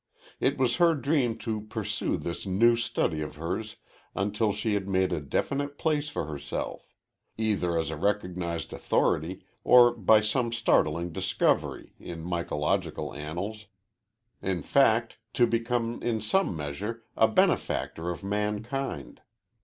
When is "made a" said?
4.87-5.19